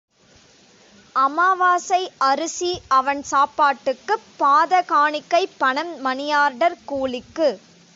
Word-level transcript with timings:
அமாவாசை 1.15 1.99
அரிசி 2.21 2.71
அவன் 2.91 3.23
சாப்பாட்டுக்குப் 3.23 4.27
பாத 4.37 4.81
காணிக்கை 4.87 5.47
பணம் 5.57 5.93
மணியார்டர் 6.05 6.79
கூலிக்கு. 6.85 7.51